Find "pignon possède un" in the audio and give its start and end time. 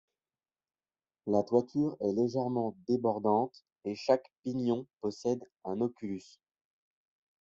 4.41-5.79